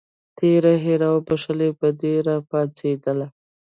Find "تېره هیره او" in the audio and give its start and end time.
0.37-1.17